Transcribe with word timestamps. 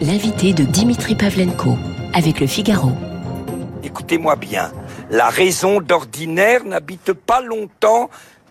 L'invité 0.00 0.52
de 0.52 0.62
Dimitri 0.62 1.16
Pavlenko 1.16 1.76
avec 2.14 2.38
le 2.38 2.46
Figaro. 2.46 2.92
Écoutez-moi 3.82 4.36
bien, 4.36 4.70
la 5.10 5.30
raison 5.30 5.80
d'ordinaire 5.80 6.64
n'habite 6.64 7.12
pas 7.12 7.40
longtemps 7.40 8.08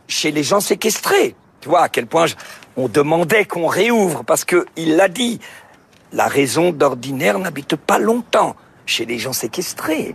chez 0.09 0.31
les 0.31 0.43
gens 0.43 0.59
séquestrés. 0.59 1.33
Tu 1.61 1.69
vois 1.69 1.83
à 1.83 1.89
quel 1.89 2.07
point 2.07 2.25
on 2.75 2.89
demandait 2.89 3.45
qu'on 3.45 3.67
réouvre 3.67 4.25
parce 4.25 4.43
que 4.43 4.65
il 4.75 4.97
l'a 4.97 5.07
dit. 5.07 5.39
La 6.11 6.27
raison 6.27 6.73
d'ordinaire 6.73 7.39
n'habite 7.39 7.77
pas 7.77 7.99
longtemps 7.99 8.57
chez 8.85 9.05
les 9.05 9.19
gens 9.19 9.33
séquestrés. 9.33 10.13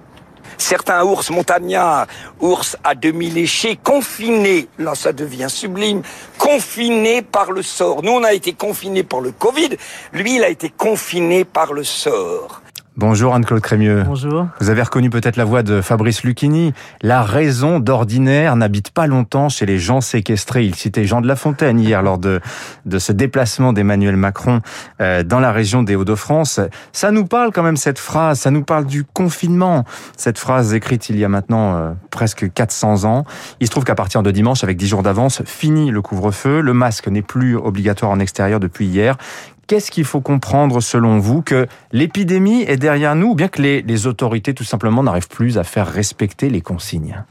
Certains 0.58 1.04
ours 1.04 1.30
montagnards, 1.30 2.06
ours 2.40 2.76
à 2.84 2.94
demi 2.94 3.30
léchés, 3.30 3.76
confinés, 3.76 4.68
là 4.78 4.94
ça 4.94 5.12
devient 5.12 5.48
sublime, 5.48 6.02
confinés 6.38 7.22
par 7.22 7.52
le 7.52 7.62
sort. 7.62 8.02
Nous 8.02 8.12
on 8.12 8.24
a 8.24 8.32
été 8.32 8.52
confinés 8.52 9.02
par 9.02 9.20
le 9.20 9.32
Covid, 9.32 9.70
lui 10.12 10.36
il 10.36 10.44
a 10.44 10.48
été 10.48 10.70
confiné 10.70 11.44
par 11.44 11.72
le 11.72 11.84
sort. 11.84 12.62
Bonjour 12.98 13.34
Anne-Claude 13.34 13.62
Crémieux. 13.62 14.02
Bonjour. 14.06 14.48
Vous 14.60 14.68
avez 14.68 14.82
reconnu 14.82 15.08
peut-être 15.08 15.38
la 15.38 15.46
voix 15.46 15.62
de 15.62 15.80
Fabrice 15.80 16.24
Lucchini. 16.24 16.74
La 17.00 17.22
raison 17.22 17.80
d'ordinaire 17.80 18.54
n'habite 18.54 18.90
pas 18.90 19.06
longtemps 19.06 19.48
chez 19.48 19.64
les 19.64 19.78
gens 19.78 20.02
séquestrés. 20.02 20.66
Il 20.66 20.74
citait 20.74 21.06
Jean 21.06 21.22
de 21.22 21.26
La 21.26 21.34
Fontaine 21.34 21.80
hier 21.80 22.02
lors 22.02 22.18
de, 22.18 22.42
de 22.84 22.98
ce 22.98 23.12
déplacement 23.12 23.72
d'Emmanuel 23.72 24.16
Macron 24.16 24.60
euh, 25.00 25.22
dans 25.22 25.40
la 25.40 25.52
région 25.52 25.82
des 25.82 25.96
Hauts-de-France. 25.96 26.60
Ça 26.92 27.10
nous 27.12 27.24
parle 27.24 27.50
quand 27.50 27.62
même 27.62 27.78
cette 27.78 27.98
phrase, 27.98 28.40
ça 28.40 28.50
nous 28.50 28.62
parle 28.62 28.84
du 28.84 29.04
confinement. 29.04 29.84
Cette 30.18 30.38
phrase 30.38 30.74
écrite 30.74 31.08
il 31.08 31.16
y 31.16 31.24
a 31.24 31.30
maintenant 31.30 31.74
euh, 31.74 31.92
presque 32.10 32.52
400 32.52 33.04
ans. 33.04 33.24
Il 33.60 33.68
se 33.68 33.70
trouve 33.70 33.84
qu'à 33.84 33.94
partir 33.94 34.22
de 34.22 34.30
dimanche, 34.30 34.64
avec 34.64 34.76
10 34.76 34.88
jours 34.88 35.02
d'avance, 35.02 35.42
fini 35.46 35.90
le 35.90 36.02
couvre-feu. 36.02 36.60
Le 36.60 36.74
masque 36.74 37.08
n'est 37.08 37.22
plus 37.22 37.56
obligatoire 37.56 38.10
en 38.10 38.20
extérieur 38.20 38.60
depuis 38.60 38.84
hier. 38.84 39.16
Qu'est-ce 39.66 39.90
qu'il 39.90 40.04
faut 40.04 40.20
comprendre 40.20 40.80
selon 40.80 41.18
vous 41.18 41.40
que 41.42 41.66
l'épidémie 41.92 42.62
est 42.62 42.76
derrière 42.76 43.14
nous 43.14 43.28
ou 43.28 43.34
bien 43.34 43.48
que 43.48 43.62
les, 43.62 43.82
les 43.82 44.06
autorités 44.06 44.54
tout 44.54 44.64
simplement 44.64 45.02
n'arrivent 45.02 45.28
plus 45.28 45.56
à 45.58 45.64
faire 45.64 45.86
respecter 45.86 46.50
les 46.50 46.60
consignes? 46.60 47.24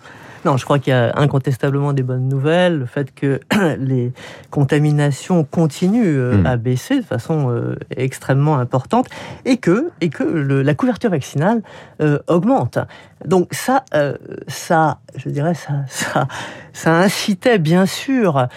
Non, 0.43 0.57
je 0.57 0.65
crois 0.65 0.79
qu'il 0.79 0.89
y 0.89 0.95
a 0.95 1.11
incontestablement 1.19 1.93
des 1.93 2.01
bonnes 2.01 2.27
nouvelles. 2.27 2.79
Le 2.79 2.85
fait 2.87 3.13
que 3.13 3.39
les 3.77 4.11
contaminations 4.49 5.43
continuent 5.43 6.17
euh, 6.17 6.37
Mm. 6.41 6.45
à 6.47 6.57
baisser 6.57 6.95
de 7.01 7.05
façon 7.05 7.51
euh, 7.51 7.75
extrêmement 7.95 8.57
importante 8.57 9.07
et 9.45 9.57
que, 9.57 9.91
et 10.01 10.09
que 10.09 10.23
le- 10.23 10.63
la 10.63 10.73
couverture 10.73 11.11
vaccinale 11.11 11.61
euh, 12.01 12.17
augmente. 12.27 12.79
Donc 13.25 13.49
ça, 13.51 13.83
euh, 13.93 14.15
ça, 14.47 14.97
je 15.23 15.29
dirais, 15.29 15.53
ça, 15.53 15.73
ça, 15.87 16.27
ça 16.73 16.93
incitait 16.93 17.59
bien 17.59 17.85
sûr 17.85 18.47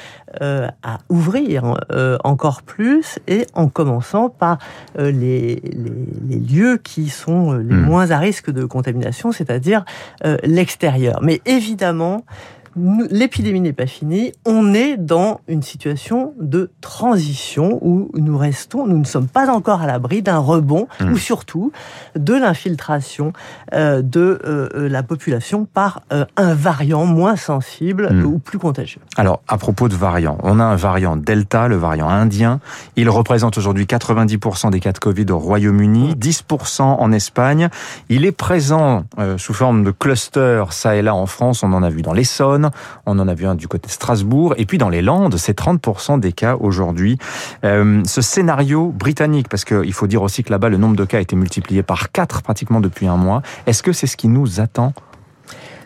euh, 0.41 0.69
à 0.83 0.99
ouvrir 1.09 1.77
euh, 1.93 2.17
encore 2.25 2.63
plus 2.63 3.19
et 3.29 3.47
en 3.55 3.69
commençant 3.69 4.29
par 4.31 4.59
euh, 4.99 5.11
les, 5.11 5.57
les, 5.63 6.09
les 6.29 6.41
lieux 6.41 6.79
qui 6.79 7.09
sont 7.09 7.53
les 7.53 7.75
Mm. 7.75 7.85
moins 7.87 8.11
à 8.11 8.19
risque 8.19 8.51
de 8.51 8.65
contamination, 8.65 9.33
c'est-à-dire 9.33 9.85
l'extérieur. 10.45 11.21
Mais 11.23 11.41
évidemment, 11.45 12.25
l'épidémie 12.77 13.61
n'est 13.61 13.73
pas 13.73 13.87
finie. 13.87 14.33
On 14.47 14.75
est 14.75 14.97
dans 14.97 15.41
une 15.49 15.63
situation 15.63 16.35
de 16.41 16.71
transition 16.81 17.79
où 17.83 18.11
nous 18.15 18.37
restons, 18.39 18.87
nous 18.87 18.99
ne 18.99 19.05
sommes 19.05 19.29
pas 19.29 19.49
encore 19.51 19.81
à 19.83 19.87
l'abri 19.87 20.23
d'un 20.23 20.39
rebond 20.39 20.87
Mm. 21.01 21.13
ou 21.13 21.17
surtout 21.17 21.73
de 22.17 22.35
l'infiltration 22.35 23.33
euh, 23.75 24.03
de 24.03 24.41
euh, 24.45 24.69
euh, 24.75 24.89
la 24.89 25.03
population 25.03 25.67
par 25.67 26.03
euh, 26.13 26.25
un 26.37 26.55
variant 26.55 27.05
moins 27.07 27.37
sensible 27.37 28.09
Mm. 28.13 28.25
ou 28.27 28.39
plus 28.39 28.59
contagieux. 28.59 29.01
Alors, 29.17 29.41
à 29.49 29.57
propos 29.59 29.89
de 29.89 29.95
variants, 29.95 30.39
on 30.43 30.59
a 30.61 30.65
un 30.65 30.77
variant 30.77 31.17
Delta, 31.17 31.69
le 31.69 31.77
variant 31.77 32.09
indien. 32.09 32.61
Il 32.97 33.09
représente 33.11 33.59
aujourd'hui 33.59 33.85
90% 33.87 34.71
des 34.71 34.81
cas 34.81 34.93
de 34.93 34.99
Covid 34.99 35.27
au 35.31 35.39
Royaume-Uni, 35.39 36.15
10% 36.17 36.83
en 36.83 37.13
Espagne. 37.13 37.69
Il 38.09 38.25
est 38.25 38.33
présent 38.33 39.05
sous 39.37 39.55
forme 39.55 39.85
de 39.85 39.91
cluster, 39.91 40.65
ça 40.71 40.97
et 40.97 41.03
là 41.03 41.15
en 41.15 41.27
France. 41.27 41.63
On 41.63 41.73
en 41.73 41.83
a 41.83 41.91
vu 41.91 42.03
dans 42.03 42.13
l'Essonne, 42.13 42.64
on 43.07 43.19
en 43.19 43.29
a 43.29 43.35
vu 43.35 43.47
un 43.47 43.55
du 43.55 43.69
côté 43.69 43.87
de 43.87 43.93
Strasbourg. 43.93 44.55
Et 44.57 44.67
puis 44.67 44.79
dans 44.79 44.89
les 44.89 45.03
Landes, 45.03 45.37
c'est 45.37 45.59
30% 45.59 46.21
des 46.21 46.33
cas 46.33 46.57
aujourd'hui. 46.59 47.19
Euh, 47.65 48.03
ce 48.05 48.21
scénario 48.21 48.89
britannique, 48.89 49.49
parce 49.49 49.65
qu'il 49.65 49.93
faut 49.93 50.07
dire 50.07 50.23
aussi 50.23 50.43
que 50.43 50.51
là-bas, 50.51 50.69
le 50.69 50.77
nombre 50.77 50.97
de 50.97 51.05
cas 51.05 51.19
a 51.19 51.21
été 51.21 51.37
multiplié 51.37 51.83
par 51.83 52.13
4 52.13 52.43
pratiquement 52.43 52.81
depuis 52.81 53.07
un 53.07 53.17
mois. 53.17 53.43
Est-ce 53.67 53.83
que 53.83 53.93
c'est 53.93 54.07
ce 54.07 54.17
qui 54.17 54.29
nous 54.29 54.61
attend 54.61 54.93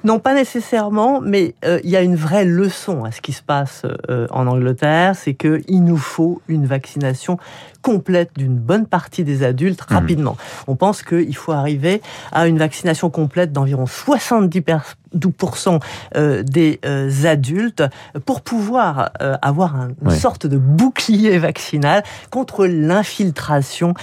Non, 0.05 0.19
pas 0.19 0.35
nécessairement, 0.35 1.21
mais 1.21 1.55
euh, 1.65 1.81
il 1.85 1.91
y 1.91 1.97
a 1.97 2.03
une 2.03 2.17
vraie 2.17 2.45
leçon 2.45 3.05
à 3.05 3.11
ce 3.13 3.21
qui 3.21 3.33
se 3.33 3.43
passe 3.43 3.83
euh, 4.09 4.27
en 4.31 4.47
Angleterre, 4.47 5.15
c'est 5.17 5.35
que 5.35 5.61
il 5.69 5.83
nous 5.85 5.97
faut 5.97 6.41
une 6.49 6.67
vaccination 6.67 7.39
complète 7.83 8.31
d'une 8.37 8.57
bonne 8.57 8.87
partie 8.87 9.25
des 9.25 9.43
adultes 9.45 9.81
Mhm. 9.91 9.97
rapidement. 9.97 10.37
On 10.67 10.77
pense 10.77 11.03
qu'il 11.03 11.35
faut 11.37 11.53
arriver 11.53 12.03
à 12.33 12.47
une 12.49 12.59
vaccination 12.59 13.09
complète 13.11 13.53
d'environ 13.53 13.87
70% 13.87 15.81
euh, 16.17 16.43
des 16.43 16.81
euh, 16.85 17.11
adultes 17.25 17.83
pour 18.27 18.43
pouvoir 18.43 19.11
avoir 19.43 19.77
un- 19.77 19.89
une 20.03 20.09
Ouais. 20.09 20.17
sorte 20.17 20.47
de 20.47 20.59
bouclier 20.59 21.39
vaccinal 21.39 22.03
contre 22.31 22.67
l'infiltration 22.67 23.95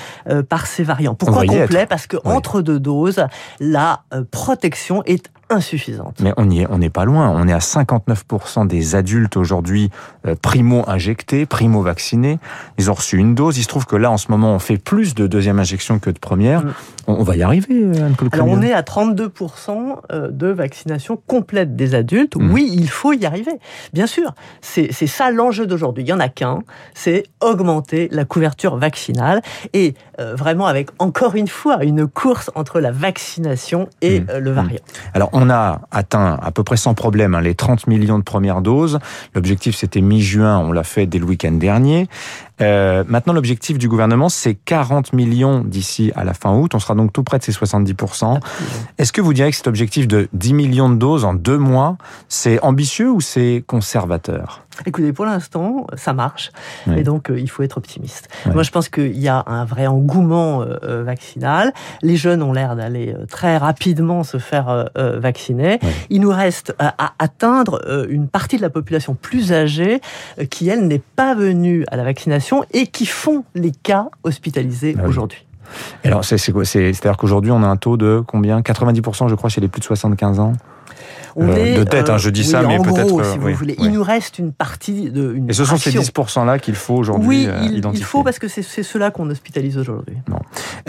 par 0.50 0.66
ces 0.68 0.84
variants. 0.84 1.16
Pourquoi 1.16 1.46
complet? 1.46 1.86
Parce 1.86 2.08
que 2.08 2.18
entre 2.24 2.62
deux 2.62 2.80
doses, 2.80 3.26
la 3.60 4.02
protection 4.32 5.04
est 5.06 5.30
insuffisante. 5.50 6.20
Mais 6.22 6.34
on 6.38 6.50
y 6.50 6.62
est, 6.62 6.68
on 6.70 6.78
n'est 6.78 6.90
pas 6.90 7.06
loin. 7.06 7.30
On 7.30 7.48
est 7.48 7.54
à 7.54 7.60
59% 7.60 8.68
des 8.68 8.96
adultes 8.96 9.38
aujourd'hui 9.38 9.92
euh, 10.26 10.36
primo-injectés, 10.42 11.46
primo-vaccinés. 11.46 12.40
Ils 12.78 12.90
ont 12.90 12.96
reçu 12.96 13.18
une 13.18 13.36
dose. 13.36 13.58
Il 13.58 13.64
se 13.64 13.68
trouve 13.68 13.86
que 13.86 13.96
là, 13.96 14.12
en 14.12 14.18
ce 14.18 14.32
moment, 14.32 14.54
on 14.54 14.60
fait 14.60 14.78
plus 14.78 15.16
de 15.16 15.28
deuxième 15.28 15.60
injection 15.60 16.00
que 16.00 16.10
de 16.10 16.20
première. 16.20 16.64
Mm. 16.64 16.74
On, 17.08 17.24
va 17.24 17.36
y 17.36 17.44
arriver, 17.44 17.68
euh, 17.72 18.10
Alors 18.32 18.48
on 18.48 18.62
est 18.62 18.74
à 18.74 18.82
32% 18.82 19.98
euh, 20.12 20.32
de 20.32 20.48
vaccination 20.48 21.22
complète 21.28 21.76
des 21.76 21.94
adultes. 21.94 22.36
Mhm. 22.36 22.52
Oui, 22.52 22.70
il 22.74 22.90
faut 22.90 23.14
y 23.14 23.26
arriver. 23.26 23.60
Bien 23.94 24.08
sûr, 24.08 24.34
c'est 24.62 24.92
ça 24.92 25.32
l'enjeu 25.32 25.68
d'aujourd'hui. 25.68 26.04
Il 26.04 26.10
y 26.10 26.14
en 26.14 26.20
a 26.20 26.30
qu'un, 26.30 26.60
c'est 26.94 27.24
augmenter 27.42 28.10
la 28.12 28.26
couverture 28.26 28.78
vaccinale 28.78 29.42
et 29.74 29.94
euh, 30.20 30.36
vraiment 30.36 30.66
avec 30.66 30.90
encore 31.00 31.36
une 31.36 31.48
fois 31.48 31.84
une 31.84 32.08
course 32.08 32.50
entre 32.56 32.80
la 32.80 32.92
vaccination 32.92 33.90
et 34.02 34.24
euh, 34.30 34.40
le 34.40 34.52
variant. 34.52 34.80
Alors, 35.14 35.30
on 35.36 35.50
a 35.50 35.82
atteint 35.92 36.40
à 36.42 36.52
peu 36.52 36.64
près 36.64 36.78
sans 36.78 36.94
problème 36.94 37.36
hein, 37.36 37.42
les 37.42 37.56
30 37.56 37.88
millions 37.88 38.18
de 38.18 38.24
premières 38.24 38.62
doses. 38.62 39.00
L'objectif, 39.34 39.76
c'était 39.76 40.00
mi-juin. 40.00 40.58
On 40.60 40.72
l'a 40.72 40.86
fait 40.86 41.06
dès 41.08 41.20
le 41.20 41.26
week-end 41.26 41.52
dernier. 41.52 42.08
Euh, 42.62 43.04
maintenant, 43.10 43.34
l'objectif 43.34 43.78
du 43.78 43.90
gouvernement, 43.90 44.30
c'est 44.30 44.56
40 44.56 45.12
millions 45.12 45.60
d'ici 45.60 46.14
à 46.16 46.24
la 46.24 46.34
fin 46.34 46.56
août. 46.56 46.74
On 46.74 46.80
sera 46.80 46.96
donc 46.96 47.12
tout 47.12 47.24
près 47.24 47.38
de 47.38 47.44
ces 47.44 47.52
70%. 47.52 48.40
Est-ce 48.98 49.12
que 49.12 49.20
vous 49.20 49.34
diriez 49.34 49.52
que 49.52 49.58
cet 49.58 49.68
objectif 49.68 50.08
de 50.08 50.30
10 50.32 50.54
millions 50.54 50.90
de 50.90 50.96
doses 50.96 51.26
en 51.26 51.34
deux 51.34 51.58
mois, 51.58 51.98
c'est 52.30 52.62
ambitieux 52.62 53.12
ou 53.12 53.20
c'est 53.20 53.62
conservateur? 53.68 54.65
Écoutez, 54.86 55.14
pour 55.14 55.26
l'instant, 55.26 55.88
ça 55.96 56.14
marche, 56.14 56.52
Oui. 56.88 57.00
et 57.00 57.04
donc 57.04 57.30
euh, 57.30 57.40
il 57.40 57.50
faut 57.50 57.64
être 57.64 57.78
optimiste. 57.78 58.30
Moi, 58.54 58.64
je 58.64 58.72
pense 58.72 58.90
qu'il 58.90 59.18
y 59.18 59.28
a 59.28 59.44
un 59.48 59.66
vrai 59.66 59.88
engouement 59.88 60.62
euh, 60.62 60.78
euh, 60.84 61.04
vaccinal. 61.04 61.74
Les 62.02 62.16
jeunes 62.18 62.44
ont 62.44 62.54
l'air 62.54 62.76
d'aller 62.76 63.16
très 63.30 63.58
rapidement 63.58 64.24
se 64.24 64.38
faire 64.38 64.88
euh, 64.98 65.20
vacciner. 65.20 65.80
Il 66.10 66.22
nous 66.22 66.30
reste 66.30 66.76
à, 66.80 67.14
atteindre 67.20 67.82
une 68.10 68.28
partie 68.28 68.58
de 68.58 68.62
la 68.62 68.70
population 68.70 69.16
plus 69.16 69.52
âgée 69.52 70.02
qui, 70.50 70.70
elle, 70.70 70.88
n'est 70.88 71.02
pas 71.16 71.36
venue 71.36 71.86
à 71.92 71.98
la 71.98 72.04
vaccination 72.04 72.64
et 72.74 72.88
qui 72.88 73.06
font 73.06 73.44
les 73.56 73.72
cas 73.72 74.10
hospitalisés 74.24 74.96
Ah 75.00 75.08
aujourd'hui. 75.08 75.46
Alors, 76.04 76.24
C'est-à-dire 76.24 77.18
qu'aujourd'hui, 77.18 77.52
on 77.52 77.64
a 77.64 77.68
un 77.68 77.78
taux 77.78 77.98
de 77.98 78.24
combien? 78.26 78.62
90%, 78.62 79.28
je 79.30 79.36
crois, 79.36 79.50
chez 79.50 79.62
les 79.62 79.68
plus 79.68 79.80
de 79.80 79.86
75 79.86 80.40
ans? 80.40 80.54
On 81.36 81.50
Euh, 81.50 81.80
de 81.80 81.84
tête, 81.84 82.10
hein, 82.10 82.18
je 82.18 82.30
dis 82.30 82.42
oui, 82.42 82.48
ça, 82.48 82.62
mais 82.62 82.80
peut-être, 82.80 83.20
euh, 83.20 83.32
si 83.32 83.38
vous 83.38 83.48
oui, 83.48 83.54
voulez, 83.54 83.76
oui. 83.78 83.86
il 83.88 83.92
nous 83.92 84.04
reste 84.04 84.40
une 84.40 84.54
partie 84.54 85.12
de 85.12 85.34
une 85.34 85.50
Et 85.50 85.54
ce 85.54 85.66
sont 85.66 85.76
ces 85.76 85.92
fraction. 85.92 86.24
10%-là 86.24 86.60
qu'il 86.60 86.76
faut 86.76 86.94
aujourd'hui 86.94 87.28
Oui, 87.28 87.48
euh, 87.48 87.92
il, 87.94 88.04
faut 88.04 88.24
parce 88.24 88.40
que 88.40 88.48
c'est 88.48 88.62
ceux-là 88.62 89.12
qu'on 89.12 89.30
hospitalise 89.30 89.78
aujourd'hui. 89.78 90.16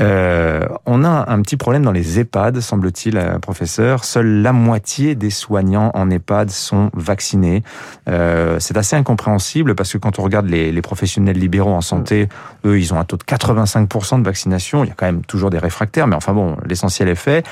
Euh, 0.00 0.66
on 0.84 1.04
a 1.04 1.30
un 1.32 1.42
petit 1.42 1.56
problème 1.56 1.82
dans 1.82 1.92
les 1.92 2.20
EHPAD, 2.20 2.60
semble-t-il, 2.60 3.16
euh, 3.16 3.38
professeur. 3.38 4.04
Seule 4.04 4.42
la 4.42 4.52
moitié 4.52 5.14
des 5.14 5.30
soignants 5.30 5.90
en 5.94 6.10
EHPAD 6.10 6.50
sont 6.50 6.90
vaccinés. 6.94 7.62
Euh, 8.08 8.58
c'est 8.60 8.76
assez 8.76 8.94
incompréhensible 8.94 9.74
parce 9.74 9.92
que 9.92 9.98
quand 9.98 10.18
on 10.18 10.22
regarde 10.22 10.46
les, 10.46 10.70
les 10.70 10.82
professionnels 10.82 11.38
libéraux 11.38 11.72
en 11.72 11.80
santé, 11.80 12.28
eux, 12.64 12.78
ils 12.78 12.94
ont 12.94 12.98
un 12.98 13.04
taux 13.04 13.16
de 13.16 13.24
85% 13.24 14.20
de 14.20 14.24
vaccination. 14.24 14.84
Il 14.84 14.88
y 14.88 14.90
a 14.90 14.94
quand 14.94 15.06
même 15.06 15.24
toujours 15.24 15.50
des 15.50 15.58
réfractaires, 15.58 16.06
mais 16.06 16.16
enfin 16.16 16.32
bon, 16.32 16.56
l'essentiel 16.66 17.08
est 17.08 17.14
fait. 17.14 17.44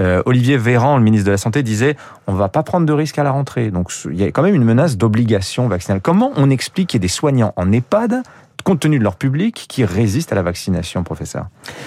Euh, 0.00 0.22
Olivier 0.24 0.56
Véran, 0.56 0.96
le 0.96 1.02
ministre 1.02 1.26
de 1.26 1.32
la 1.32 1.36
Santé, 1.36 1.62
disait 1.62 1.96
on 2.26 2.34
va 2.34 2.39
pas 2.48 2.62
prendre 2.62 2.86
de 2.86 2.92
risques 2.92 3.18
à 3.18 3.22
la 3.22 3.30
rentrée. 3.30 3.70
Donc 3.70 3.92
il 4.06 4.16
y 4.16 4.24
a 4.24 4.26
quand 4.28 4.42
même 4.42 4.54
une 4.54 4.64
menace 4.64 4.96
d'obligation 4.96 5.68
vaccinale. 5.68 6.00
Comment 6.00 6.32
on 6.36 6.50
explique 6.50 6.90
qu'il 6.90 6.98
y 6.98 7.00
ait 7.00 7.06
des 7.06 7.08
soignants 7.08 7.52
en 7.56 7.70
EHPAD 7.72 8.22
compte 8.62 8.80
tenu 8.80 8.98
de 8.98 9.04
leur 9.04 9.16
public, 9.16 9.66
qui 9.68 9.84
résistent 9.84 10.32
à 10.32 10.34
la 10.34 10.42
vaccination, 10.42 11.02
professeur. 11.02 11.46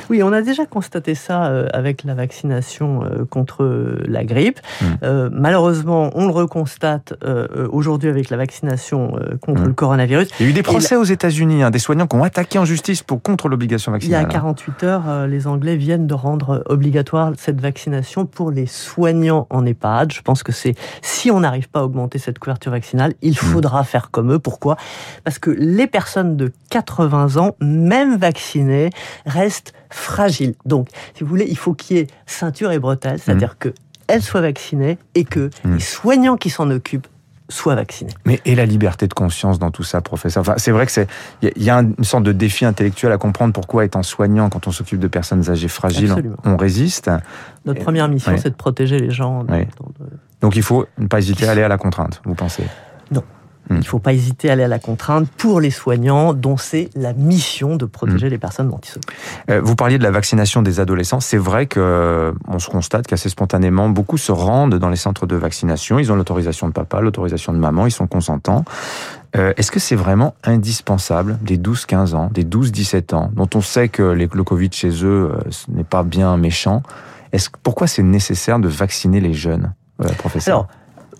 Oui, 0.09 0.23
on 0.23 0.33
a 0.33 0.41
déjà 0.41 0.65
constaté 0.65 1.15
ça 1.15 1.45
euh, 1.45 1.67
avec 1.73 2.03
la 2.03 2.13
vaccination 2.13 3.03
euh, 3.03 3.25
contre 3.25 3.99
la 4.05 4.23
grippe. 4.23 4.59
Hmm. 4.81 4.85
Euh, 5.03 5.29
malheureusement, 5.31 6.11
on 6.15 6.27
le 6.27 6.33
reconstate 6.33 7.13
aujourd'hui 7.71 8.09
avec 8.09 8.29
la 8.29 8.37
vaccination 8.37 9.13
contre 9.41 9.61
hmm. 9.61 9.67
le 9.67 9.73
coronavirus. 9.73 10.27
Il 10.39 10.45
y 10.45 10.47
a 10.47 10.51
eu 10.51 10.53
des 10.53 10.63
procès 10.63 10.95
aux 10.95 11.03
États-Unis, 11.03 11.63
hein, 11.63 11.71
des 11.71 11.79
soignants 11.79 12.07
qui 12.07 12.15
ont 12.15 12.23
attaqué 12.23 12.59
en 12.59 12.65
justice 12.65 13.03
pour 13.03 13.21
contre 13.21 13.47
l'obligation 13.47 13.91
vaccinale. 13.91 14.21
Il 14.21 14.23
y 14.23 14.29
a 14.29 14.33
48 14.33 14.83
heures, 14.83 15.27
les 15.27 15.47
Anglais 15.47 15.75
viennent 15.75 16.07
de 16.07 16.13
rendre 16.13 16.63
obligatoire 16.67 17.31
cette 17.37 17.61
vaccination 17.61 18.25
pour 18.25 18.51
les 18.51 18.65
soignants 18.65 19.47
en 19.49 19.65
EHPAD. 19.65 20.11
Je 20.11 20.21
pense 20.21 20.43
que 20.43 20.51
c'est 20.51 20.75
si 21.01 21.31
on 21.31 21.39
n'arrive 21.41 21.69
pas 21.69 21.81
à 21.81 21.83
augmenter 21.83 22.19
cette 22.19 22.39
couverture 22.39 22.71
vaccinale, 22.71 23.13
il 23.21 23.31
hmm. 23.31 23.35
faudra 23.35 23.83
faire 23.83 24.11
comme 24.11 24.31
eux. 24.33 24.39
Pourquoi? 24.39 24.77
Parce 25.23 25.39
que 25.39 25.49
les 25.51 25.87
personnes 25.87 26.35
de 26.35 26.51
80 26.69 27.37
ans, 27.37 27.55
même 27.59 28.17
vaccinées, 28.17 28.89
restent 29.25 29.73
fragiles. 29.89 30.55
Donc, 30.65 30.89
si 31.15 31.23
vous 31.23 31.29
voulez, 31.29 31.45
il 31.47 31.57
faut 31.57 31.73
qu'il 31.73 31.97
y 31.97 31.99
ait 31.99 32.07
ceinture 32.25 32.71
et 32.71 32.79
bretelles, 32.79 33.19
c'est-à-dire 33.19 33.55
mmh. 33.55 33.69
qu'elles 34.07 34.21
soient 34.21 34.41
vaccinées 34.41 34.97
et 35.15 35.23
que 35.23 35.49
mmh. 35.63 35.73
les 35.73 35.79
soignants 35.79 36.37
qui 36.37 36.49
s'en 36.49 36.69
occupent 36.69 37.07
soient 37.49 37.75
vaccinés. 37.75 38.13
Mais 38.25 38.41
et 38.45 38.55
la 38.55 38.65
liberté 38.65 39.07
de 39.07 39.13
conscience 39.13 39.59
dans 39.59 39.71
tout 39.71 39.83
ça, 39.83 40.01
professeur? 40.01 40.41
Enfin, 40.41 40.55
C'est 40.57 40.71
vrai 40.71 40.85
que 40.85 40.91
c'est 40.91 41.07
il 41.41 41.63
y, 41.63 41.69
a 41.69 41.77
une 41.77 42.03
sorte 42.03 42.23
de 42.23 42.31
défi 42.31 42.65
intellectuel 42.65 43.11
à 43.11 43.17
comprendre 43.17 43.53
pourquoi, 43.53 43.85
étant 43.85 44.03
soignant, 44.03 44.49
quand 44.49 44.67
on 44.67 44.71
s'occupe 44.71 44.99
de 44.99 45.07
personnes 45.07 45.49
âgées 45.49 45.67
fragiles, 45.67 46.13
on, 46.43 46.57
résiste. 46.57 47.11
Notre 47.65 47.81
première 47.81 48.07
mission, 48.07 48.35
c'est 48.37 48.49
de 48.49 48.55
protéger 48.55 48.99
les 48.99 49.11
gens. 49.11 49.45
Donc 50.41 50.55
il 50.55 50.63
faut 50.63 50.85
ne 50.97 51.07
pas 51.07 51.19
hésiter 51.19 51.47
à 51.47 51.51
aller 51.51 51.63
à 51.63 51.67
la 51.67 51.77
contrainte, 51.77 52.21
vous 52.25 52.35
pensez? 52.35 52.63
Non. 53.11 53.23
Hmm. 53.69 53.75
Il 53.75 53.79
ne 53.79 53.83
faut 53.83 53.99
pas 53.99 54.13
hésiter 54.13 54.49
à 54.49 54.53
aller 54.53 54.63
à 54.63 54.67
la 54.67 54.79
contrainte 54.79 55.27
pour 55.37 55.61
les 55.61 55.71
soignants, 55.71 56.33
dont 56.33 56.57
c'est 56.57 56.89
la 56.95 57.13
mission 57.13 57.75
de 57.77 57.85
protéger 57.85 58.27
hmm. 58.27 58.31
les 58.31 58.37
personnes 58.37 58.69
dont 58.69 58.79
ils 58.83 58.89
s'occupent. 58.89 59.11
Euh, 59.49 59.61
vous 59.63 59.75
parliez 59.75 59.97
de 59.97 60.03
la 60.03 60.11
vaccination 60.11 60.61
des 60.61 60.79
adolescents. 60.79 61.21
C'est 61.21 61.37
vrai 61.37 61.67
qu'on 61.67 61.79
euh, 61.79 62.33
se 62.57 62.69
constate 62.69 63.07
qu'assez 63.07 63.29
spontanément, 63.29 63.89
beaucoup 63.89 64.17
se 64.17 64.31
rendent 64.31 64.75
dans 64.75 64.89
les 64.89 64.97
centres 64.97 65.25
de 65.25 65.35
vaccination. 65.35 65.97
Ils 65.97 66.11
ont 66.11 66.15
l'autorisation 66.15 66.67
de 66.67 66.73
papa, 66.73 66.99
l'autorisation 66.99 67.53
de 67.53 67.57
maman, 67.57 67.85
ils 67.85 67.91
sont 67.91 68.07
consentants. 68.07 68.65
Euh, 69.35 69.53
est-ce 69.57 69.71
que 69.71 69.79
c'est 69.79 69.95
vraiment 69.95 70.35
indispensable 70.43 71.39
des 71.41 71.57
12-15 71.57 72.15
ans, 72.15 72.29
des 72.31 72.43
12-17 72.43 73.15
ans, 73.15 73.31
dont 73.33 73.49
on 73.55 73.61
sait 73.61 73.87
que 73.87 74.03
le 74.03 74.27
Covid 74.43 74.69
chez 74.71 75.03
eux 75.03 75.31
ce 75.49 75.71
n'est 75.71 75.83
pas 75.83 76.03
bien 76.03 76.35
méchant 76.37 76.83
est 77.31 77.49
Pourquoi 77.63 77.87
c'est 77.87 78.03
nécessaire 78.03 78.59
de 78.59 78.67
vacciner 78.67 79.21
les 79.21 79.33
jeunes, 79.33 79.73
professeur 80.19 80.67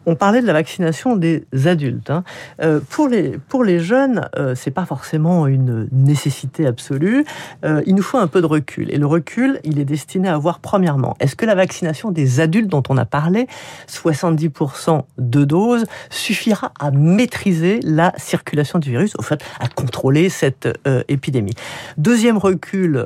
on 0.05 0.15
parlait 0.15 0.41
de 0.41 0.47
la 0.47 0.53
vaccination 0.53 1.15
des 1.15 1.45
adultes. 1.65 2.09
Hein. 2.09 2.23
Euh, 2.61 2.79
pour, 2.89 3.07
les, 3.07 3.38
pour 3.38 3.63
les 3.63 3.79
jeunes, 3.79 4.29
euh, 4.38 4.55
c'est 4.55 4.71
pas 4.71 4.85
forcément 4.85 5.47
une 5.47 5.88
nécessité 5.91 6.65
absolue. 6.65 7.25
Euh, 7.63 7.81
il 7.85 7.95
nous 7.95 8.03
faut 8.03 8.17
un 8.17 8.27
peu 8.27 8.41
de 8.41 8.45
recul. 8.45 8.91
Et 8.91 8.97
le 8.97 9.05
recul, 9.05 9.59
il 9.63 9.79
est 9.79 9.85
destiné 9.85 10.29
à 10.29 10.38
voir, 10.38 10.59
premièrement, 10.59 11.15
est-ce 11.19 11.35
que 11.35 11.45
la 11.45 11.55
vaccination 11.55 12.11
des 12.11 12.39
adultes 12.39 12.67
dont 12.67 12.83
on 12.89 12.97
a 12.97 13.05
parlé, 13.05 13.47
70% 13.88 15.03
de 15.17 15.45
doses, 15.45 15.85
suffira 16.09 16.71
à 16.79 16.91
maîtriser 16.91 17.79
la 17.83 18.13
circulation 18.17 18.79
du 18.79 18.91
virus, 18.91 19.13
au 19.17 19.21
fait, 19.21 19.44
à 19.59 19.67
contrôler 19.67 20.29
cette 20.29 20.67
épidémie? 21.07 21.53
Deuxième 21.97 22.38
recul 22.38 23.05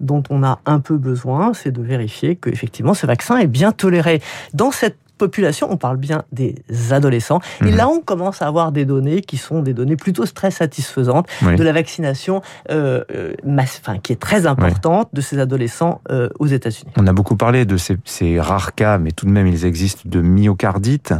dont 0.00 0.22
on 0.30 0.42
a 0.42 0.60
un 0.66 0.80
peu 0.80 0.96
besoin, 0.96 1.52
c'est 1.54 1.70
de 1.70 1.82
vérifier 1.82 2.36
que 2.36 2.50
effectivement 2.50 2.94
ce 2.94 3.06
vaccin 3.06 3.38
est 3.38 3.46
bien 3.46 3.72
toléré. 3.72 4.20
Dans 4.54 4.70
cette 4.70 4.96
population, 5.22 5.68
on 5.70 5.76
parle 5.76 5.98
bien 5.98 6.24
des 6.32 6.56
adolescents. 6.90 7.40
Et 7.60 7.70
mhm. 7.70 7.76
là, 7.76 7.88
on 7.88 8.00
commence 8.00 8.42
à 8.42 8.48
avoir 8.48 8.72
des 8.72 8.84
données 8.84 9.20
qui 9.20 9.36
sont 9.36 9.62
des 9.62 9.72
données 9.72 9.94
plutôt 9.94 10.26
très 10.26 10.50
satisfaisantes 10.50 11.28
de 11.42 11.62
la 11.62 11.72
vaccination 11.72 12.42
euh, 12.70 13.04
euh 13.14 13.34
enfin, 13.56 13.98
qui 13.98 14.12
est 14.12 14.20
très 14.20 14.46
importante 14.46 15.10
de 15.12 15.20
ces 15.20 15.38
adolescents 15.38 16.00
euh, 16.10 16.28
aux 16.40 16.48
États-Unis. 16.48 16.90
On 16.96 17.06
a 17.06 17.12
beaucoup 17.12 17.36
parlé 17.36 17.64
de 17.64 17.76
ces, 17.76 17.96
ces, 18.04 18.40
rares 18.40 18.74
cas, 18.74 18.98
mais 18.98 19.12
tout 19.12 19.26
de 19.26 19.30
même, 19.30 19.46
ils 19.46 19.64
existent 19.64 20.02
de 20.06 20.20
myocardite. 20.20 21.14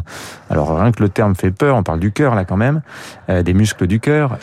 Alors, 0.51 0.77
rien 0.77 0.91
que 0.91 1.01
le 1.01 1.09
terme 1.09 1.37
fait 1.37 1.53
peur, 1.53 1.77
on 1.77 1.85
parle 1.85 2.01
du 2.01 2.11
cœur 2.11 2.35
là 2.35 2.45
quand 2.45 2.57
même, 2.57 2.83
euh, 3.29 3.45
des 3.45 3.55
muscles 3.55 3.87
du 3.87 4.01
cœur. 4.01 4.39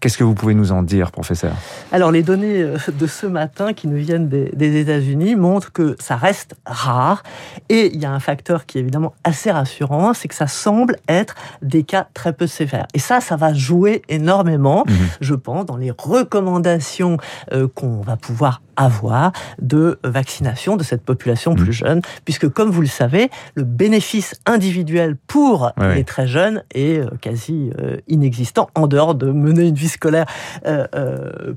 Qu'est-ce 0.00 0.18
que 0.18 0.24
vous 0.24 0.34
pouvez 0.34 0.54
nous 0.54 0.70
en 0.70 0.84
dire, 0.84 1.10
professeur? 1.10 1.54
Alors, 1.90 2.12
les 2.12 2.22
données 2.22 2.64
de 2.64 3.06
ce 3.08 3.26
matin 3.26 3.72
qui 3.72 3.88
nous 3.88 3.96
viennent 3.96 4.28
des, 4.28 4.50
des 4.54 4.80
États-Unis 4.80 5.34
montrent 5.34 5.72
que 5.72 5.96
ça 5.98 6.14
reste 6.14 6.54
rare 6.64 7.24
et 7.68 7.92
il 7.92 8.00
y 8.00 8.06
a 8.06 8.12
un 8.12 8.20
facteur 8.20 8.51
qui 8.66 8.78
est 8.78 8.80
évidemment 8.80 9.14
assez 9.24 9.50
rassurant, 9.50 10.14
c'est 10.14 10.28
que 10.28 10.34
ça 10.34 10.46
semble 10.46 10.96
être 11.08 11.34
des 11.62 11.82
cas 11.82 12.06
très 12.14 12.32
peu 12.32 12.46
sévères. 12.46 12.86
Et 12.94 12.98
ça, 12.98 13.20
ça 13.20 13.36
va 13.36 13.52
jouer 13.52 14.02
énormément, 14.08 14.84
mhm. 14.86 14.94
je 15.20 15.34
pense, 15.34 15.66
dans 15.66 15.76
les 15.76 15.90
recommandations 15.90 17.16
euh, 17.52 17.68
qu'on 17.68 18.00
va 18.00 18.16
pouvoir 18.16 18.62
avoir 18.76 19.32
de 19.60 19.98
vaccination 20.02 20.76
de 20.76 20.82
cette 20.82 21.02
population 21.02 21.54
plus 21.54 21.66
mhm. 21.66 21.72
jeune, 21.72 22.02
puisque 22.24 22.48
comme 22.48 22.70
vous 22.70 22.80
le 22.80 22.86
savez, 22.86 23.30
le 23.54 23.64
bénéfice 23.64 24.34
individuel 24.46 25.16
pour 25.26 25.72
les 25.78 26.04
très 26.04 26.26
jeunes 26.26 26.62
est 26.74 26.98
euh, 26.98 27.10
quasi 27.20 27.70
euh, 27.78 27.96
inexistant, 28.08 28.70
en 28.74 28.86
dehors 28.86 29.14
de 29.14 29.30
mener 29.30 29.68
une 29.68 29.74
vie 29.74 29.88
scolaire 29.88 30.26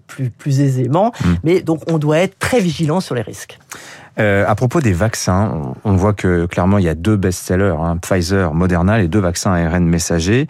plus, 0.08 0.30
plus 0.30 0.62
aisément. 0.62 1.12
Mhm. 1.24 1.38
Mais 1.44 1.62
donc 1.62 1.84
on 1.90 1.98
doit 1.98 2.20
être 2.20 2.38
très 2.40 2.60
vigilant 2.60 3.00
sur 3.00 3.16
les 3.16 3.22
risques. 3.22 3.60
Euh, 4.18 4.46
à 4.48 4.56
propos 4.56 4.80
des 4.80 4.94
vaccins, 4.94 5.74
on 5.84 5.96
voit 5.96 6.14
que 6.14 6.46
clairement 6.46 6.78
il 6.78 6.86
y 6.86 6.90
a 6.90 6.96
deux 6.96 7.18
best-sellers, 7.18 7.76
hein, 7.80 7.98
Pfizer, 7.98 8.54
Moderna, 8.54 8.98
les 8.98 9.08
deux 9.08 9.20
vaccins 9.20 9.52
ARN 9.52 9.86
messagers, 9.86 10.48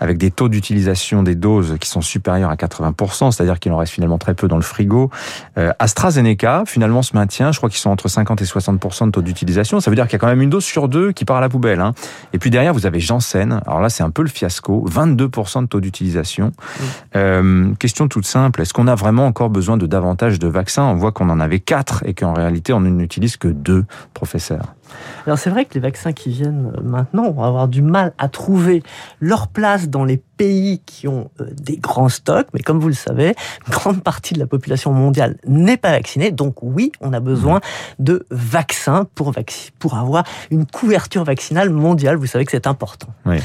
avec 0.00 0.18
des 0.18 0.30
taux 0.30 0.48
d'utilisation 0.48 1.22
des 1.22 1.34
doses 1.34 1.76
qui 1.80 1.88
sont 1.88 2.00
supérieurs 2.00 2.50
à 2.50 2.54
80%, 2.54 3.32
c'est-à-dire 3.32 3.58
qu'il 3.58 3.72
en 3.72 3.78
reste 3.78 3.92
finalement 3.92 4.18
très 4.18 4.34
peu 4.34 4.46
dans 4.46 4.56
le 4.56 4.62
frigo. 4.62 5.10
Euh, 5.56 5.72
AstraZeneca, 5.78 6.62
finalement, 6.66 7.02
se 7.02 7.16
maintient, 7.16 7.50
je 7.50 7.58
crois 7.58 7.68
qu'ils 7.68 7.80
sont 7.80 7.90
entre 7.90 8.08
50 8.08 8.40
et 8.40 8.44
60% 8.44 9.06
de 9.06 9.10
taux 9.10 9.22
d'utilisation, 9.22 9.80
ça 9.80 9.90
veut 9.90 9.96
dire 9.96 10.06
qu'il 10.06 10.12
y 10.12 10.16
a 10.16 10.20
quand 10.20 10.28
même 10.28 10.42
une 10.42 10.50
dose 10.50 10.64
sur 10.64 10.88
deux 10.88 11.12
qui 11.12 11.24
part 11.24 11.38
à 11.38 11.40
la 11.40 11.48
poubelle. 11.48 11.80
Hein. 11.80 11.94
Et 12.32 12.38
puis 12.38 12.50
derrière, 12.50 12.72
vous 12.72 12.86
avez 12.86 13.00
Janssen, 13.00 13.60
alors 13.66 13.80
là 13.80 13.88
c'est 13.88 14.04
un 14.04 14.10
peu 14.10 14.22
le 14.22 14.28
fiasco, 14.28 14.86
22% 14.88 15.62
de 15.62 15.66
taux 15.66 15.80
d'utilisation. 15.80 16.52
Euh, 17.16 17.74
question 17.80 18.06
toute 18.06 18.26
simple, 18.26 18.62
est-ce 18.62 18.72
qu'on 18.72 18.86
a 18.86 18.94
vraiment 18.94 19.26
encore 19.26 19.50
besoin 19.50 19.76
de 19.76 19.86
davantage 19.86 20.38
de 20.38 20.46
vaccins? 20.46 20.84
On 20.84 20.94
voit 20.94 21.10
qu'on 21.10 21.30
en 21.30 21.40
avait 21.40 21.60
quatre 21.60 22.04
et 22.06 22.14
qu'en 22.14 22.32
réalité 22.32 22.72
on 22.72 22.80
ne 22.80 23.07
n'utilise 23.08 23.38
que 23.38 23.48
deux 23.48 23.86
professeurs. 24.12 24.74
Alors 25.26 25.38
c'est 25.38 25.50
vrai 25.50 25.64
que 25.64 25.74
les 25.74 25.80
vaccins 25.80 26.12
qui 26.12 26.30
viennent 26.30 26.72
maintenant 26.82 27.30
vont 27.30 27.42
avoir 27.42 27.68
du 27.68 27.82
mal 27.82 28.12
à 28.18 28.28
trouver 28.28 28.82
leur 29.20 29.48
place 29.48 29.88
dans 29.88 30.04
les 30.04 30.16
pays 30.16 30.80
qui 30.86 31.08
ont 31.08 31.30
euh, 31.40 31.46
des 31.52 31.76
grands 31.76 32.08
stocks, 32.08 32.46
mais 32.54 32.60
comme 32.60 32.78
vous 32.78 32.88
le 32.88 32.94
savez, 32.94 33.34
une 33.66 33.72
grande 33.72 34.02
partie 34.02 34.34
de 34.34 34.38
la 34.38 34.46
population 34.46 34.92
mondiale 34.92 35.36
n'est 35.46 35.76
pas 35.76 35.90
vaccinée, 35.90 36.30
donc 36.30 36.62
oui, 36.62 36.92
on 37.00 37.12
a 37.12 37.20
besoin 37.20 37.60
de 37.98 38.24
vaccins 38.30 39.06
pour, 39.14 39.34
pour 39.78 39.98
avoir 39.98 40.24
une 40.50 40.64
couverture 40.64 41.24
vaccinale 41.24 41.70
mondiale. 41.70 42.16
Vous 42.16 42.26
savez 42.26 42.44
que 42.44 42.52
c'est 42.52 42.66
important. 42.66 43.08
Oui. 43.26 43.38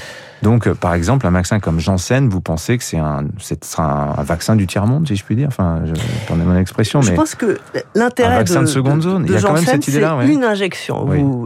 Donc, 0.44 0.68
euh, 0.68 0.76
par 0.76 0.94
exemple, 0.94 1.26
un 1.26 1.32
vaccin 1.32 1.62
comme 1.62 1.80
Janssen, 1.80 2.28
vous 2.28 2.42
pensez 2.42 2.78
que 2.78 2.84
c'est 2.84 2.98
un, 2.98 3.24
sera 3.62 4.20
un, 4.20 4.24
vaccin 4.24 4.58
du 4.58 4.68
tiers 4.68 4.86
monde, 4.86 5.08
si 5.08 5.16
je 5.16 5.24
puis 5.24 5.38
dire? 5.38 5.48
Enfin, 5.48 5.84
je 5.86 5.94
pardonnez 6.28 6.46
mon 6.48 6.58
expression, 6.58 7.00
mais 7.00 7.08
je 7.08 7.14
pense 7.14 7.34
que 7.34 7.58
l'intérêt 7.96 8.44
de, 8.44 8.54
de, 8.54 8.66
seconde 8.66 9.02
zone, 9.02 9.26
il 9.26 9.34
y 9.34 9.38
a 9.38 9.42
quand 9.42 9.54
même 9.54 9.64
cette 9.64 9.88
idée-là. 9.88 10.20
Une 10.26 10.44
injection. 10.44 11.06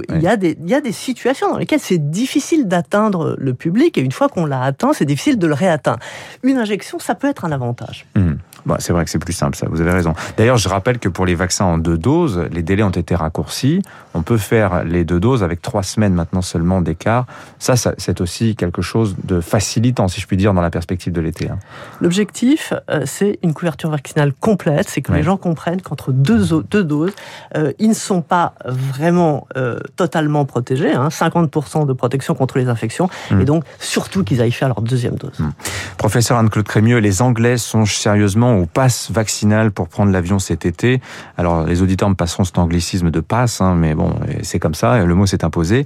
Il 0.10 0.22
y 0.22 0.28
a 0.28 0.38
des, 0.38 0.58
il 0.62 0.70
y 0.70 0.74
a 0.74 0.82
des 0.82 0.92
situations 0.92 1.50
dans 1.50 1.58
lesquelles 1.58 1.80
c'est 1.80 2.10
difficile 2.10 2.68
d'atteindre 2.68 3.36
le 3.38 3.54
public, 3.54 3.98
et 3.98 4.02
une 4.02 4.12
fois 4.12 4.30
qu'on 4.30 4.46
l'a 4.46 4.62
atteint, 4.62 4.94
c'est 4.94 5.06
difficile 5.06 5.38
de 5.38 5.48
le 5.48 5.54
réatteindre. 5.54 6.00
Une 6.44 6.58
injection, 6.58 7.00
ça 7.00 7.16
peut 7.16 7.28
être 7.28 7.46
un 7.46 7.52
avantage. 7.52 8.06
Mmh. 8.16 8.34
Bah, 8.68 8.76
c'est 8.80 8.92
vrai 8.92 9.06
que 9.06 9.10
c'est 9.10 9.20
plus 9.20 9.34
simple, 9.34 9.56
ça, 9.56 9.68
vous 9.70 9.80
avez 9.80 9.92
raison. 9.92 10.14
D'ailleurs, 10.36 10.58
je 10.58 10.68
rappelle 10.68 11.00
que 11.00 11.08
pour 11.08 11.26
les 11.26 11.36
vaccins 11.36 11.64
en 11.64 11.78
deux 11.78 11.98
doses, 11.98 12.48
les 12.52 12.64
délais 12.64 12.84
ont 12.84 12.90
été 12.90 13.16
raccourcis. 13.16 13.82
On 14.14 14.24
peut 14.24 14.38
faire 14.38 14.84
les 14.84 15.06
deux 15.06 15.22
doses 15.22 15.42
avec 15.42 15.62
trois 15.62 15.84
semaines 15.84 16.14
maintenant 16.14 16.42
seulement 16.42 16.82
d'écart. 16.82 17.26
Ça, 17.60 17.76
c'est 17.78 18.20
aussi 18.20 18.58
quelque 18.58 18.82
chose 18.82 19.16
de 19.24 19.40
facilitant, 19.40 20.10
si 20.10 20.20
je 20.20 20.28
puis 20.28 20.36
dire, 20.36 20.54
dans 20.54 20.62
la 20.62 20.70
perspective 20.70 21.14
de 21.14 21.22
l'été. 21.22 21.50
Hein. 21.50 21.60
L'objectif, 22.02 22.74
euh, 22.90 23.04
c'est 23.06 23.40
une 23.42 23.54
couverture 23.54 23.90
vaccinale 23.90 24.34
complète, 24.34 24.90
c'est 24.90 25.02
que 25.02 25.14
les 25.14 25.24
gens 25.24 25.38
comprennent 25.38 25.82
qu'entre 25.82 26.12
deux, 26.12 26.44
deux 26.70 26.84
doses, 26.84 27.14
euh, 27.56 27.72
ils 27.80 27.90
ne 27.90 27.94
sont 27.94 28.22
pas 28.22 28.54
vraiment 28.66 29.48
euh, 29.56 29.80
totalement 29.96 30.44
protégés, 30.44 30.92
hein, 30.92 31.08
50% 31.08 31.86
de 31.86 31.94
protection 31.94 32.36
contre 32.36 32.58
les 32.58 32.68
infections, 32.68 33.10
mmh. 33.32 33.42
et 33.42 33.46
donc 33.46 33.64
surtout 33.80 34.26
qu'ils 34.26 34.42
aillent 34.42 34.52
faire 34.52 34.68
leur 34.68 34.82
deuxième 34.82 35.16
dose. 35.16 35.40
Mmh. 35.40 35.50
Professeur 35.98 36.38
Anne-Claude 36.38 36.68
Crémieux, 36.68 36.98
les 36.98 37.22
Anglais 37.22 37.58
songent 37.58 37.96
sérieusement 37.96 38.57
au 38.58 38.66
pass 38.66 39.12
vaccinal 39.12 39.72
pour 39.72 39.88
prendre 39.88 40.12
l'avion 40.12 40.40
cet 40.40 40.66
été. 40.66 41.02
Alors, 41.38 41.64
les 41.64 41.82
auditeurs 41.82 42.10
me 42.10 42.16
passeront 42.16 42.44
cet 42.44 42.58
anglicisme 42.58 43.12
de 43.12 43.20
passe, 43.20 43.62
hein, 43.62 43.76
mais 43.76 43.96
bon, 43.96 44.14
c'est 44.44 44.60
comme 44.60 44.74
ça, 44.74 45.04
le 45.04 45.16
mot 45.16 45.26
s'est 45.26 45.44
imposé. 45.44 45.86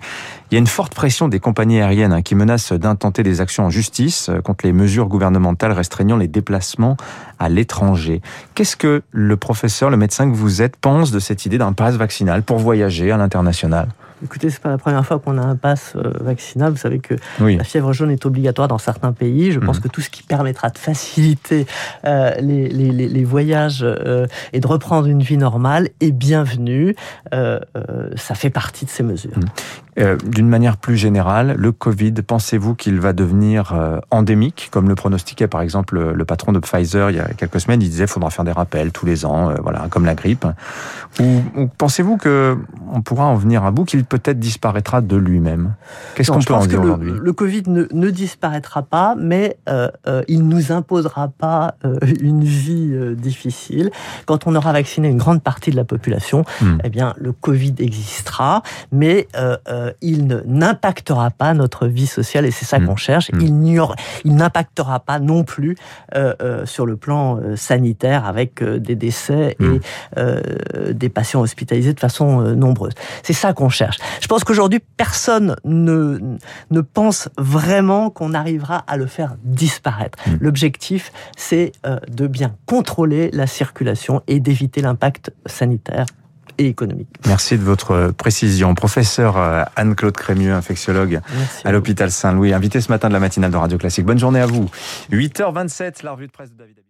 Il 0.50 0.56
y 0.56 0.58
a 0.58 0.60
une 0.60 0.68
forte 0.68 0.94
pression 0.94 1.28
des 1.28 1.40
compagnies 1.40 1.80
aériennes 1.80 2.14
hein, 2.14 2.22
qui 2.22 2.36
menacent 2.36 2.74
d'intenter 2.74 3.24
des 3.24 3.42
actions 3.42 3.66
en 3.66 3.70
justice 3.70 4.30
euh, 4.30 4.42
contre 4.42 4.66
les 4.66 4.74
mesures 4.74 5.08
gouvernementales 5.08 5.72
restreignant 5.72 6.18
les 6.18 6.28
déplacements 6.28 6.98
à 7.40 7.50
l'étranger. 7.50 8.22
Qu'est-ce 8.56 8.76
que 8.76 9.02
le 9.12 9.38
professeur, 9.38 9.90
le 9.90 9.98
médecin 9.98 10.30
que 10.30 10.36
vous 10.36 10.62
êtes, 10.62 10.76
pense 10.76 11.12
de 11.12 11.20
cette 11.20 11.46
idée 11.46 11.58
d'un 11.58 11.74
pass 11.74 11.96
vaccinal 11.96 12.44
pour 12.44 12.58
voyager 12.58 13.12
à 13.12 13.18
l'international? 13.18 13.88
Écoutez, 14.24 14.50
c'est 14.50 14.62
pas 14.62 14.70
la 14.70 14.78
première 14.78 15.06
fois 15.06 15.20
qu'on 15.20 15.38
a 15.38 15.42
un 15.42 15.56
pass 15.56 15.94
euh, 15.96 16.12
vaccinal. 16.22 16.72
Vous 16.72 16.78
savez 16.78 17.00
que 17.00 17.16
Oui. 17.40 17.56
la 17.58 17.64
fièvre 17.64 17.92
jaune 17.94 18.12
est 18.12 18.26
obligatoire 18.26 18.68
dans 18.68 18.78
certains 18.78 19.12
pays. 19.14 19.52
Je 19.52 19.60
pense 19.60 19.78
Mhm. 19.78 19.84
que 19.84 19.88
tout 19.88 20.02
ce 20.02 20.10
qui 20.10 20.22
permettra 20.24 20.70
de 20.70 20.78
faciliter 20.78 21.66
euh, 22.06 22.32
les, 22.40 22.70
les- 22.70 22.92
les- 22.92 23.08
les 23.10 23.24
voyages 23.24 23.82
euh, 23.84 24.28
et 24.54 24.60
de 24.60 24.68
reprendre 24.68 25.08
une 25.08 25.22
vie 25.24 25.38
normale 25.38 25.90
est 26.02 26.12
bienvenu. 26.12 26.96
Euh, 27.34 27.60
ça 28.16 28.36
fait 28.36 28.50
partie 28.52 28.86
de 28.86 28.90
ces 28.92 29.04
mesures. 29.04 29.32
Euh, 30.00 30.16
D'une 30.26 30.48
manière 30.48 30.78
plus 30.78 30.96
générale, 30.96 31.56
le 31.58 31.72
Covid, 31.74 32.14
pensez-vous 32.26 32.76
qu'il 32.76 33.00
va 33.00 33.12
devenir 33.14 33.74
endémique, 34.10 34.70
comme 34.72 34.88
le 34.88 34.96
pronostiquait 34.96 35.48
par 35.48 35.62
exemple 35.62 36.00
le, 36.14 36.26
patron 36.26 36.52
de 36.54 36.60
Pfizer 36.60 37.10
il 37.10 37.18
y 37.18 37.20
a 37.20 37.28
quelques 37.36 37.60
semaines 37.60 37.82
Il 37.82 37.90
disait 37.90 38.06
qu'il 38.06 38.14
faudra 38.14 38.30
faire 38.30 38.46
des 38.46 38.52
rappels 38.54 38.92
tous 38.92 39.06
les 39.06 39.26
ans, 39.26 39.52
voilà, 39.62 39.88
comme 39.90 40.06
la 40.06 40.16
grippe. 40.16 40.46
Ou, 41.20 41.42
ou 41.58 41.68
pensez-vous 41.78 42.18
que 42.18 42.58
on 42.94 43.02
pourra 43.02 43.26
en 43.26 43.36
venir 43.36 43.66
à 43.66 43.72
bout, 43.72 43.84
qu'il 43.84 44.06
peut-être 44.12 44.40
disparaîtra 44.40 45.00
de 45.00 45.16
lui-même 45.16 45.74
Qu'est-ce 46.16 46.32
qu'on 46.32 46.40
peut 46.42 46.54
en 46.54 46.66
dire 46.66 46.82
aujourd'hui? 46.82 47.14
Le, 47.18 47.34
Covid 47.34 47.64
ne, 47.68 47.84
ne 47.94 48.10
disparaîtra 48.10 48.82
pas, 48.84 49.16
mais 49.18 49.58
euh, 49.70 49.90
euh, 50.08 50.22
il 50.28 50.42
nous 50.48 50.74
imposera 50.74 51.30
pas 51.30 51.76
euh, 51.86 51.98
une 52.20 52.44
vie 52.44 52.92
euh, 52.92 53.16
difficile. 53.16 53.90
Quand 54.26 54.48
on 54.48 54.56
aura 54.56 54.74
vacciné 54.74 55.08
une 55.08 55.18
grande 55.18 55.42
partie 55.42 55.72
de 55.72 55.78
la 55.78 55.86
population, 55.86 56.44
Hmm. 56.62 56.78
eh 56.84 56.90
bien, 56.90 57.14
le 57.18 57.32
Covid 57.32 57.76
existera, 57.80 58.62
mais 58.92 59.28
euh, 59.38 59.56
il 60.02 60.44
n'impactera 60.46 61.30
pas 61.32 61.54
notre 61.54 61.88
vie 61.88 62.08
sociale, 62.20 62.46
et 62.46 62.52
c'est 62.52 62.66
ça 62.66 62.80
Hmm. 62.80 62.88
qu'on 62.88 62.96
cherche. 62.98 63.32
Hmm. 63.32 63.40
Il 64.26 64.36
n'impactera 64.36 65.00
pas 65.00 65.20
non 65.20 65.44
plus 65.44 65.76
sur 66.66 66.86
le 66.86 66.96
plan 66.98 67.40
sanitaire 67.56 68.26
avec 68.26 68.62
des 68.64 68.96
décès 68.96 69.56
et 69.60 70.94
des 70.94 71.10
patients 71.10 71.42
hospitalisés 71.42 71.94
de 71.94 72.00
façon 72.00 72.42
nombreuse. 72.66 72.94
C'est 73.24 73.34
ça 73.44 73.54
qu'on 73.54 73.70
cherche. 73.70 73.98
Je 74.22 74.28
pense 74.28 74.44
qu'aujourd'hui, 74.44 74.80
personne 74.98 75.56
ne, 75.64 76.38
ne 76.70 76.82
pense 76.82 77.30
vraiment 77.38 78.10
qu'on 78.10 78.34
arrivera 78.34 78.84
à 78.88 78.98
le 78.98 79.06
faire 79.06 79.36
disparaître. 79.44 80.18
Mm. 80.28 80.32
L'objectif, 80.42 81.12
c'est 81.38 81.72
euh, 81.86 82.00
de 82.10 82.28
bien 82.28 82.56
contrôler 82.66 83.30
la 83.34 83.48
circulation 83.48 84.22
et 84.28 84.40
d'éviter 84.40 84.82
l'impact 84.82 85.32
sanitaire 85.46 86.06
et 86.58 86.68
économique. 86.68 87.10
Merci 87.28 87.58
de 87.58 87.64
votre 87.64 88.12
précision. 88.18 88.76
Professeur 88.76 89.38
euh, 89.38 89.64
Anne-Claude 89.76 90.16
Crémieux, 90.16 90.54
infectiologue 90.54 91.22
Merci. 91.36 91.68
à 91.68 91.72
l'hôpital 91.72 92.12
Saint-Louis, 92.12 92.54
invité 92.54 92.82
ce 92.82 92.92
matin 92.92 93.08
de 93.08 93.14
la 93.14 93.20
matinale 93.20 93.52
de 93.52 93.58
Radio 93.58 93.78
Classique. 93.78 94.06
Bonne 94.06 94.20
journée 94.20 94.42
à 94.42 94.46
vous. 94.46 94.70
8h27, 95.12 96.04
la 96.04 96.12
revue 96.12 96.28
de 96.28 96.32
presse 96.32 96.52
de 96.52 96.58
David. 96.58 96.82